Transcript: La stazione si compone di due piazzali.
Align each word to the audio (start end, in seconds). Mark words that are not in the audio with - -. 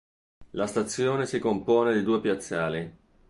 La 0.53 0.65
stazione 0.65 1.27
si 1.27 1.37
compone 1.37 1.93
di 1.93 2.01
due 2.01 2.21
piazzali. 2.21 2.97